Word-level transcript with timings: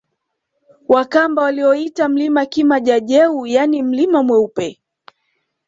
Wakamba 0.89 1.41
walioita 1.41 2.09
mlima 2.09 2.45
Kima 2.45 2.79
jaJeu 2.79 3.45
yaani 3.45 3.83
mlima 3.83 4.23
mweupe 4.23 4.79